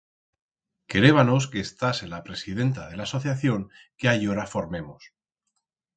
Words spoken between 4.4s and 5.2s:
formemos.